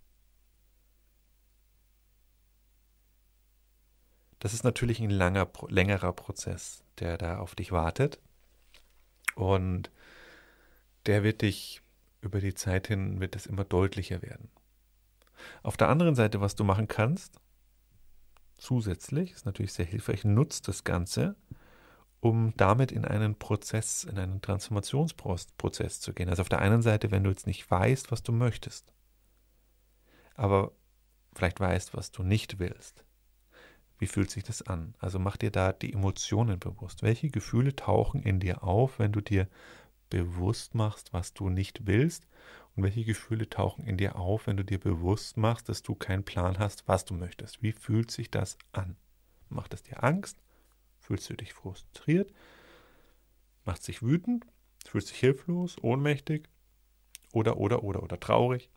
Das 4.43 4.55
ist 4.55 4.65
natürlich 4.65 4.99
ein 4.99 5.09
langer, 5.09 5.49
längerer 5.69 6.13
Prozess, 6.13 6.83
der 6.99 7.17
da 7.17 7.39
auf 7.39 7.55
dich 7.55 7.71
wartet. 7.71 8.19
Und 9.37 9.93
der 11.07 11.23
wird 11.23 11.43
dich 11.43 11.81
über 12.23 12.41
die 12.41 12.53
Zeit 12.53 12.89
hin, 12.89 13.21
wird 13.21 13.37
es 13.37 13.47
immer 13.47 13.63
deutlicher 13.63 14.21
werden. 14.21 14.51
Auf 15.63 15.77
der 15.77 15.89
anderen 15.89 16.17
Seite, 16.17 16.41
was 16.41 16.57
du 16.57 16.65
machen 16.65 16.89
kannst, 16.89 17.39
zusätzlich, 18.57 19.31
ist 19.31 19.47
natürlich 19.47 19.75
sehr 19.75 19.87
hilfreich, 19.87 20.25
nutzt 20.25 20.67
das 20.67 20.83
Ganze, 20.83 21.37
um 22.19 22.53
damit 22.57 22.91
in 22.91 23.05
einen 23.05 23.37
Prozess, 23.39 24.03
in 24.03 24.19
einen 24.19 24.43
Transformationsprozess 24.43 26.01
zu 26.01 26.13
gehen. 26.13 26.29
Also 26.29 26.43
auf 26.43 26.49
der 26.49 26.59
einen 26.59 26.83
Seite, 26.83 27.13
wenn 27.13 27.23
du 27.23 27.31
jetzt 27.31 27.47
nicht 27.47 27.71
weißt, 27.71 28.11
was 28.11 28.25
du 28.25 28.33
möchtest, 28.33 28.93
aber 30.35 30.73
vielleicht 31.33 31.61
weißt, 31.61 31.95
was 31.95 32.11
du 32.11 32.25
nicht 32.25 32.59
willst. 32.59 33.05
Wie 34.03 34.09
fühlt 34.09 34.33
sich 34.33 34.43
das 34.43 34.63
an? 34.63 34.97
Also 34.99 35.21
mach 35.21 35.37
dir 35.37 35.53
da 35.53 35.73
die 35.73 35.93
Emotionen 35.93 36.59
bewusst. 36.59 37.05
Welche 37.05 37.31
Gefühle 37.31 37.77
tauchen 37.77 38.21
in 38.25 38.41
dir 38.41 38.65
auf, 38.65 38.99
wenn 38.99 39.13
du 39.13 39.21
dir 39.21 39.47
bewusst 40.11 40.75
machst, 40.75 41.13
was 41.13 41.35
du 41.35 41.49
nicht 41.49 41.87
willst? 41.87 42.27
Und 42.75 42.83
welche 42.83 43.05
Gefühle 43.05 43.49
tauchen 43.49 43.85
in 43.85 43.97
dir 43.97 44.17
auf, 44.17 44.49
wenn 44.49 44.57
du 44.57 44.65
dir 44.65 44.81
bewusst 44.81 45.37
machst, 45.37 45.69
dass 45.69 45.85
du 45.85 45.95
keinen 45.95 46.25
Plan 46.25 46.59
hast, 46.59 46.89
was 46.89 47.05
du 47.05 47.15
möchtest? 47.15 47.63
Wie 47.63 47.71
fühlt 47.71 48.11
sich 48.11 48.29
das 48.29 48.59
an? 48.73 48.97
Macht 49.49 49.73
es 49.73 49.85
dir 49.85 50.03
Angst? 50.03 50.43
Fühlst 50.99 51.31
du 51.31 51.35
dich 51.35 51.53
frustriert? 51.53 52.33
Macht 53.65 53.83
es 53.83 53.87
dich 53.87 54.03
wütend? 54.03 54.47
Fühlst 54.85 55.11
dich 55.11 55.21
hilflos, 55.21 55.77
ohnmächtig? 55.81 56.49
Oder, 57.31 57.57
oder, 57.57 57.85
oder, 57.85 58.03
oder 58.03 58.19
traurig? 58.19 58.69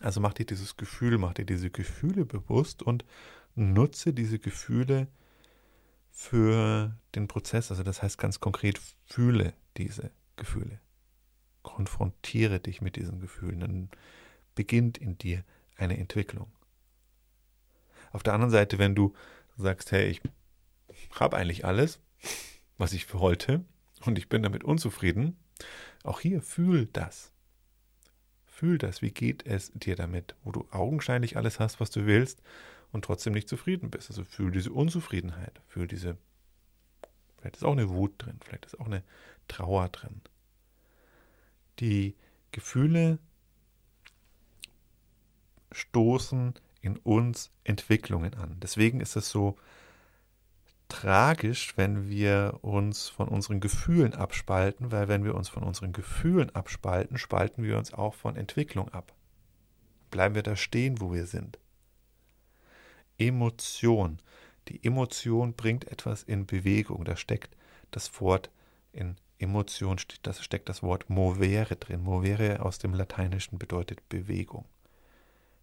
Also 0.00 0.20
mach 0.20 0.34
dir 0.34 0.44
dieses 0.44 0.76
Gefühl, 0.76 1.18
mach 1.18 1.34
dir 1.34 1.46
diese 1.46 1.70
Gefühle 1.70 2.24
bewusst 2.24 2.82
und 2.82 3.04
nutze 3.54 4.12
diese 4.12 4.38
Gefühle 4.38 5.08
für 6.10 6.96
den 7.14 7.28
Prozess. 7.28 7.70
Also 7.70 7.82
das 7.82 8.02
heißt 8.02 8.18
ganz 8.18 8.40
konkret, 8.40 8.80
fühle 9.06 9.52
diese 9.76 10.10
Gefühle. 10.36 10.80
Konfrontiere 11.62 12.60
dich 12.60 12.80
mit 12.80 12.96
diesen 12.96 13.20
Gefühlen. 13.20 13.60
Dann 13.60 13.90
beginnt 14.54 14.98
in 14.98 15.18
dir 15.18 15.44
eine 15.76 15.98
Entwicklung. 15.98 16.50
Auf 18.12 18.22
der 18.22 18.34
anderen 18.34 18.52
Seite, 18.52 18.78
wenn 18.78 18.94
du 18.94 19.12
sagst, 19.56 19.90
hey, 19.90 20.08
ich 20.08 20.20
habe 21.10 21.36
eigentlich 21.36 21.64
alles, 21.64 21.98
was 22.78 22.92
ich 22.92 23.12
heute 23.12 23.64
und 24.04 24.18
ich 24.18 24.28
bin 24.28 24.42
damit 24.42 24.62
unzufrieden, 24.62 25.36
auch 26.04 26.20
hier 26.20 26.42
fühl 26.42 26.86
das. 26.86 27.32
Fühl 28.46 28.78
das. 28.78 29.02
Wie 29.02 29.10
geht 29.10 29.44
es 29.46 29.72
dir 29.72 29.96
damit, 29.96 30.36
wo 30.44 30.52
du 30.52 30.68
augenscheinlich 30.70 31.36
alles 31.36 31.58
hast, 31.58 31.80
was 31.80 31.90
du 31.90 32.06
willst 32.06 32.40
und 32.94 33.04
trotzdem 33.04 33.32
nicht 33.32 33.48
zufrieden 33.48 33.90
bist? 33.90 34.08
Also 34.08 34.24
fühl 34.24 34.52
diese 34.52 34.72
Unzufriedenheit, 34.72 35.60
fühl 35.66 35.86
diese, 35.86 36.16
vielleicht 37.36 37.56
ist 37.56 37.64
auch 37.64 37.72
eine 37.72 37.90
Wut 37.90 38.14
drin, 38.18 38.38
vielleicht 38.42 38.66
ist 38.66 38.80
auch 38.80 38.86
eine 38.86 39.02
Trauer 39.48 39.88
drin. 39.88 40.22
Die 41.80 42.14
Gefühle 42.52 43.18
stoßen 45.72 46.54
in 46.80 46.96
uns 46.98 47.50
Entwicklungen 47.64 48.34
an. 48.34 48.58
Deswegen 48.60 49.00
ist 49.00 49.16
es 49.16 49.28
so 49.28 49.56
tragisch, 50.88 51.76
wenn 51.76 52.08
wir 52.08 52.60
uns 52.62 53.08
von 53.08 53.26
unseren 53.26 53.58
Gefühlen 53.58 54.14
abspalten, 54.14 54.92
weil 54.92 55.08
wenn 55.08 55.24
wir 55.24 55.34
uns 55.34 55.48
von 55.48 55.64
unseren 55.64 55.92
Gefühlen 55.92 56.54
abspalten, 56.54 57.18
spalten 57.18 57.64
wir 57.64 57.76
uns 57.76 57.92
auch 57.92 58.14
von 58.14 58.36
Entwicklung 58.36 58.88
ab. 58.90 59.12
Bleiben 60.12 60.36
wir 60.36 60.44
da 60.44 60.54
stehen, 60.54 61.00
wo 61.00 61.12
wir 61.12 61.26
sind. 61.26 61.58
Emotion. 63.18 64.18
Die 64.68 64.84
Emotion 64.84 65.54
bringt 65.54 65.86
etwas 65.88 66.22
in 66.22 66.46
Bewegung. 66.46 67.04
Da 67.04 67.16
steckt 67.16 67.56
das 67.90 68.20
Wort 68.20 68.50
in 68.92 69.16
Emotion, 69.38 70.00
das 70.22 70.42
steckt 70.42 70.68
das 70.68 70.82
Wort 70.82 71.10
movere 71.10 71.76
drin. 71.76 72.02
Movere 72.02 72.60
aus 72.60 72.78
dem 72.78 72.94
Lateinischen 72.94 73.58
bedeutet 73.58 74.08
Bewegung. 74.08 74.64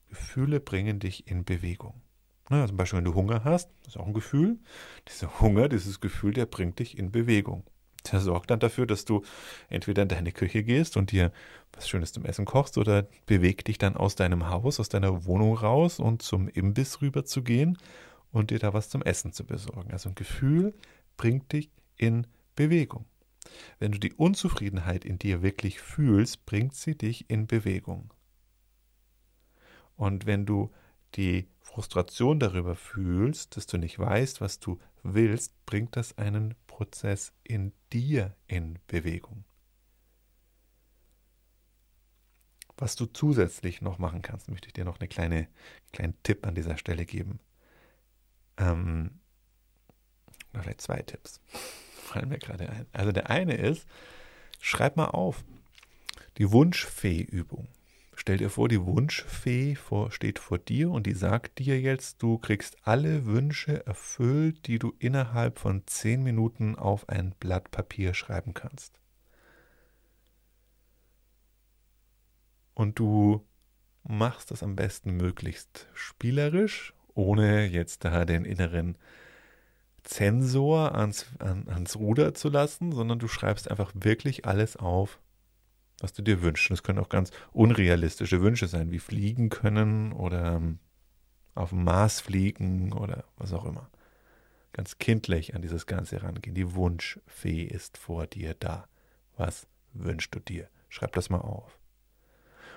Gefühle 0.10 0.60
bringen 0.60 1.00
dich 1.00 1.27
in 1.27 1.46
Bewegung. 1.46 2.01
Ne, 2.50 2.67
zum 2.67 2.75
Beispiel, 2.75 2.98
wenn 2.98 3.05
du 3.05 3.15
Hunger 3.15 3.46
hast, 3.46 3.70
ist 3.88 3.98
auch 3.98 4.05
ein 4.05 4.13
Gefühl. 4.13 4.60
Dieser 5.08 5.39
Hunger, 5.39 5.70
dieses 5.70 6.01
Gefühl, 6.01 6.34
der 6.34 6.46
bringt 6.46 6.79
dich 6.79 6.98
in 6.98 7.12
Bewegung. 7.12 7.63
Der 8.12 8.20
sorgt 8.20 8.50
dann 8.50 8.60
dafür, 8.60 8.88
dass 8.88 9.05
du 9.05 9.22
entweder 9.70 10.01
in 10.01 10.08
deine 10.08 10.31
Küche 10.31 10.63
gehst 10.63 10.98
und 10.98 11.12
dir 11.12 11.31
was 11.74 11.88
Schönes 11.88 12.12
zum 12.13 12.25
Essen 12.25 12.46
kochst 12.46 12.77
oder 12.77 13.08
bewegt 13.25 13.67
dich 13.67 13.77
dann 13.77 13.96
aus 13.96 14.15
deinem 14.15 14.50
Haus, 14.50 14.79
aus 14.79 14.89
deiner 14.89 15.25
Wohnung 15.25 15.55
raus 15.55 16.00
und 16.00 16.22
zum 16.22 16.48
Imbiss 16.48 17.01
rüber 17.01 17.25
zu 17.25 17.43
gehen 17.43 17.77
und 18.31 18.50
dir 18.50 18.60
da 18.60 18.74
was 18.74 18.89
zum 18.89 19.01
Essen 19.01 19.34
zu 19.34 19.46
besorgen. 19.46 19.91
Also 19.91 20.10
ein 20.10 20.15
Gefühl 20.15 20.74
bringt 21.17 21.51
dich 21.53 21.70
in 21.98 22.25
Bewegung. 22.55 23.05
Wenn 23.79 23.91
du 23.91 24.00
die 24.00 24.13
Unzufriedenheit 24.13 25.05
in 25.05 25.20
dir 25.20 25.41
wirklich 25.41 25.79
fühlst, 25.79 26.46
bringt 26.46 26.75
sie 26.75 26.98
dich 26.98 27.29
in 27.29 27.48
Bewegung. 27.48 28.13
Und 29.96 30.25
wenn 30.25 30.46
du 30.46 30.72
die 31.15 31.48
Frustration 31.60 32.39
darüber 32.39 32.75
fühlst, 32.75 33.55
dass 33.55 33.67
du 33.67 33.77
nicht 33.77 34.00
weißt, 34.00 34.41
was 34.41 34.60
du 34.60 34.79
willst, 35.03 35.65
bringt 35.65 35.96
das 35.96 36.17
einen 36.17 36.55
Prozess 36.82 37.32
in 37.44 37.74
dir 37.94 38.36
in 38.48 38.80
Bewegung. 38.88 39.44
Was 42.76 42.96
du 42.96 43.06
zusätzlich 43.06 43.84
noch 43.84 44.00
machen 44.00 44.24
kannst, 44.24 44.50
möchte 44.50 44.66
ich 44.66 44.74
dir 44.74 44.84
noch 44.84 45.00
einen 45.00 45.08
kleine, 45.08 45.48
kleinen 45.94 46.16
Tipp 46.24 46.44
an 46.44 46.56
dieser 46.56 46.78
Stelle 46.78 47.06
geben. 47.06 47.40
Ähm, 48.58 49.20
vielleicht 50.54 50.82
zwei 50.82 51.04
Tipps. 51.04 51.40
fallen 52.02 52.30
mir 52.30 52.40
gerade 52.40 52.68
ein. 52.68 52.88
Also 52.94 53.12
der 53.12 53.30
eine 53.30 53.54
ist, 53.58 53.86
schreib 54.60 54.98
mal 54.98 55.10
auf, 55.10 55.44
die 56.40 56.52
Wunschfee-Übung. 56.52 57.68
Stell 58.22 58.38
dir 58.38 58.51
vor, 58.51 58.70
die 58.70 58.86
Wunschfee 58.86 59.74
vor, 59.74 60.12
steht 60.12 60.38
vor 60.38 60.60
dir 60.60 60.92
und 60.92 61.08
die 61.08 61.16
sagt 61.16 61.58
dir 61.58 61.82
jetzt, 61.82 62.22
du 62.22 62.38
kriegst 62.38 62.78
alle 62.84 63.25
Wünsche 63.25 63.84
erfüllt, 63.88 64.68
die 64.68 64.78
du 64.78 64.94
innerhalb 65.00 65.58
von 65.58 65.88
zehn 65.88 66.22
Minuten 66.22 66.75
auf 66.75 67.10
ein 67.10 67.34
Blatt 67.40 67.72
Papier 67.72 68.13
schreiben 68.13 68.54
kannst. 68.54 69.00
Und 72.75 73.00
du 73.00 73.44
machst 74.04 74.51
das 74.51 74.62
am 74.62 74.75
besten 74.75 75.18
möglichst 75.18 75.88
spielerisch, 75.96 76.94
ohne 77.16 77.66
jetzt 77.66 78.06
da 78.06 78.25
den 78.25 78.46
inneren 78.46 79.00
Zensor 80.04 80.94
ans, 80.94 81.25
an, 81.40 81.68
ans 81.70 81.96
Ruder 81.96 82.36
zu 82.36 82.50
lassen, 82.50 82.92
sondern 82.92 83.18
du 83.18 83.28
schreibst 83.28 83.72
einfach 83.72 83.92
wirklich 83.96 84.46
alles 84.46 84.78
auf, 84.78 85.20
was 86.01 86.13
du 86.13 86.22
dir 86.22 86.41
wünschst. 86.41 86.72
Das 86.72 86.84
können 86.84 87.00
auch 87.00 87.10
ganz 87.10 87.31
unrealistische 87.53 88.41
Wünsche 88.41 88.67
sein, 88.67 88.91
wie 88.91 89.00
fliegen 89.00 89.50
können 89.50 90.12
oder 90.12 90.55
ähm, 90.55 90.79
auf 91.55 91.70
dem 91.70 91.84
Mars 91.84 92.22
fliegen 92.22 92.93
oder 92.93 93.25
was 93.38 93.53
auch 93.53 93.65
immer. 93.65 93.89
Ganz 94.74 94.98
kindlich 94.98 95.53
an 95.55 95.62
dieses 95.62 95.86
Ganze 95.86 96.24
rangehen. 96.24 96.55
Die 96.55 96.75
Wunschfee 96.75 97.63
ist 97.63 97.98
vor 97.98 98.25
dir 98.25 98.53
da. 98.53 98.88
Was 99.38 99.67
wünschst 99.93 100.34
du 100.34 100.39
dir? 100.39 100.70
Schreib 100.89 101.13
das 101.13 101.29
mal 101.29 101.41
auf. 101.41 101.77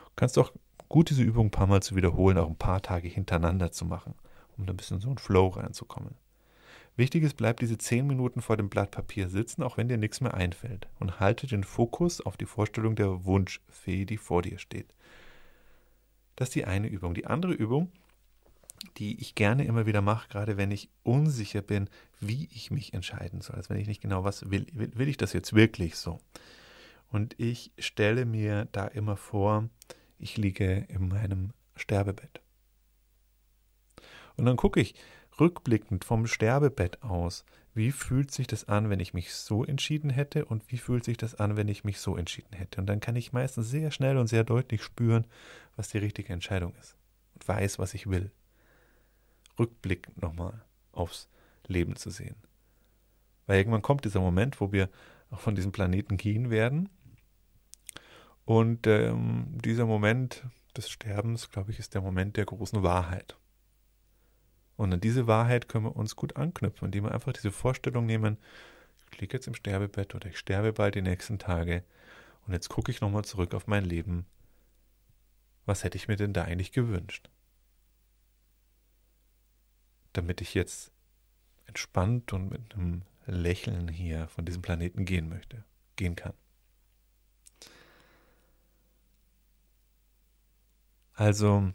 Du 0.07 0.13
kannst 0.17 0.39
auch 0.39 0.53
gut 0.89 1.11
diese 1.11 1.23
Übung 1.23 1.47
ein 1.47 1.51
paar 1.53 1.67
Mal 1.67 1.83
zu 1.83 1.97
wiederholen, 1.97 2.39
auch 2.39 2.49
ein 2.49 2.59
paar 2.59 2.83
Tage 2.83 3.09
hintereinander 3.09 3.73
zu 3.73 3.85
machen, 3.85 4.15
um 4.57 4.67
da 4.67 4.73
ein 4.73 4.77
bisschen 4.77 5.01
so 5.01 5.11
ein 5.11 5.19
Flow 5.19 5.49
reinzukommen. 5.49 6.17
Wichtig 6.97 7.25
ist, 7.25 7.37
bleib 7.37 7.59
diese 7.59 7.77
zehn 7.77 8.07
Minuten 8.07 8.41
vor 8.41 8.57
dem 8.57 8.71
Blatt 8.71 8.93
Papier 8.93 9.29
sitzen, 9.29 9.63
auch 9.63 9.77
wenn 9.77 9.89
dir 9.89 9.97
nichts 9.97 10.21
mehr 10.21 10.35
einfällt. 10.35 10.87
Und 11.01 11.19
halte 11.19 11.47
den 11.47 11.65
Fokus 11.65 12.21
auf 12.21 12.37
die 12.37 12.47
Vorstellung 12.47 12.95
der 12.95 13.25
Wunschfee, 13.25 14.05
die 14.05 14.17
vor 14.17 14.43
dir 14.43 14.59
steht. 14.59 14.95
Das 16.37 16.49
ist 16.49 16.55
die 16.55 16.65
eine 16.65 16.89
Übung. 16.89 17.15
Die 17.15 17.27
andere 17.27 17.53
Übung, 17.53 17.91
die 18.97 19.21
ich 19.21 19.35
gerne 19.35 19.65
immer 19.65 19.87
wieder 19.87 20.03
mache, 20.03 20.29
gerade 20.29 20.57
wenn 20.57 20.71
ich 20.71 20.89
unsicher 21.03 21.63
bin, 21.63 21.89
wie 22.21 22.49
ich 22.53 22.71
mich 22.71 22.95
entscheiden 22.95 23.41
soll. 23.41 23.57
Also 23.57 23.71
wenn 23.71 23.81
ich 23.81 23.89
nicht 23.89 24.03
genau 24.03 24.23
was 24.23 24.51
will, 24.51 24.67
will, 24.73 24.93
will 24.95 25.09
ich 25.09 25.17
das 25.17 25.33
jetzt 25.33 25.53
wirklich 25.55 25.97
so? 25.97 26.21
Und 27.11 27.39
ich 27.39 27.73
stelle 27.79 28.25
mir 28.25 28.69
da 28.73 28.87
immer 28.87 29.17
vor, 29.17 29.69
ich 30.19 30.37
liege 30.37 30.87
in 30.89 31.09
meinem 31.09 31.53
Sterbebett. 31.77 32.41
Und 34.37 34.47
dann 34.47 34.57
gucke 34.57 34.81
ich, 34.81 34.95
rückblickend 35.41 36.05
vom 36.05 36.27
Sterbebett 36.27 37.03
aus, 37.03 37.45
wie 37.75 37.91
fühlt 37.91 38.31
sich 38.31 38.47
das 38.47 38.69
an, 38.69 38.89
wenn 38.89 39.01
ich 39.01 39.15
mich 39.15 39.35
so 39.35 39.65
entschieden 39.65 40.11
hätte 40.11 40.45
und 40.45 40.71
wie 40.71 40.79
fühlt 40.79 41.05
sich 41.05 41.17
das 41.17 41.35
an, 41.35 41.57
wenn 41.57 41.69
ich 41.69 41.83
mich 41.83 41.99
so 41.99 42.17
entschieden 42.17 42.55
hätte. 42.55 42.81
Und 42.81 42.87
dann 42.87 43.01
kann 43.01 43.17
ich 43.17 43.33
meistens 43.33 43.69
sehr 43.69 43.91
schnell 43.91 44.17
und 44.17 44.29
sehr 44.29 44.45
deutlich 44.45 44.83
spüren, 44.83 45.27
was 45.77 45.89
die 45.89 45.99
richtige 45.99 46.33
Entscheidung 46.33 46.75
ist 46.77 46.97
und 47.35 47.47
weiß, 47.47 47.79
was 47.79 47.95
ich 47.95 48.09
will. 48.09 48.31
Rückblickend 49.59 50.23
nochmal 50.23 50.65
aufs 50.93 51.29
Leben 51.67 51.97
zu 51.97 52.11
sehen. 52.11 52.37
Weil 53.47 53.59
irgendwann 53.59 53.83
kommt 53.83 54.05
dieser 54.05 54.21
Moment, 54.21 54.61
wo 54.61 54.73
wir 54.73 54.89
auch 55.31 55.41
von 55.41 55.55
diesem 55.55 55.73
Planeten 55.73 56.17
gehen 56.17 56.51
werden. 56.51 56.89
Und 58.45 58.87
ähm, 58.87 59.47
dieser 59.65 59.87
Moment 59.87 60.45
des 60.77 60.89
Sterbens, 60.89 61.51
glaube 61.51 61.73
ich, 61.73 61.79
ist 61.79 61.95
der 61.95 62.03
Moment 62.03 62.37
der 62.37 62.45
großen 62.45 62.83
Wahrheit. 62.83 63.37
Und 64.77 64.93
an 64.93 65.01
diese 65.01 65.27
Wahrheit 65.27 65.69
können 65.69 65.85
wir 65.85 65.97
uns 65.97 66.17
gut 66.17 66.37
anknüpfen, 66.37 66.87
indem 66.87 67.05
wir 67.05 67.13
einfach 67.13 67.33
diese 67.33 67.53
Vorstellung 67.53 68.07
nehmen, 68.07 68.39
ich 69.13 69.21
liege 69.21 69.37
jetzt 69.37 69.47
im 69.47 69.55
Sterbebett 69.55 70.15
oder 70.15 70.29
ich 70.29 70.39
sterbe 70.39 70.73
bald 70.73 70.97
die 70.97 71.03
nächsten 71.03 71.39
Tage 71.39 71.85
und 72.47 72.53
jetzt 72.53 72.69
gucke 72.69 72.91
ich 72.91 73.01
nochmal 73.01 73.25
zurück 73.25 73.55
auf 73.55 73.67
mein 73.67 73.85
Leben. 73.85 74.27
Was 75.67 75.85
hätte 75.85 75.97
ich 75.97 76.09
mir 76.09 76.17
denn 76.17 76.33
da 76.33 76.45
eigentlich 76.45 76.73
gewünscht? 76.73 77.31
Damit 80.13 80.41
ich 80.41 80.55
jetzt 80.55 80.93
entspannt 81.67 82.33
und 82.33 82.51
mit 82.51 82.75
einem 82.75 83.03
Lächeln 83.27 83.89
hier 83.89 84.29
von 84.29 84.45
diesem 84.45 84.63
Planeten 84.63 85.05
gehen 85.05 85.29
möchte, 85.29 85.65
gehen 85.97 86.17
kann. 86.17 86.35
Also, 91.15 91.73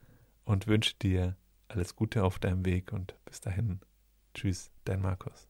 und 0.45 0.67
wünsche 0.67 0.95
dir 0.95 1.37
alles 1.69 1.97
Gute 1.97 2.23
auf 2.23 2.39
deinem 2.39 2.65
Weg 2.65 2.93
und 2.93 3.17
bis 3.25 3.41
dahin. 3.41 3.81
Tschüss, 4.35 4.71
dein 4.85 5.01
Markus. 5.01 5.50